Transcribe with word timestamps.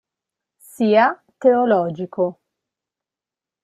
Sia 0.73 1.05
teologico. 1.37 2.25